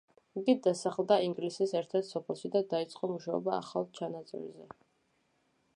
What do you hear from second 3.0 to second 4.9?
მუშაობა ახალ ჩანაწერზე.